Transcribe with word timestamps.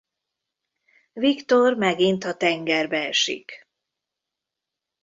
Victor 1.15 1.75
megint 1.77 2.23
a 2.23 2.33
tengerbe 2.33 3.07
esik. 3.07 3.65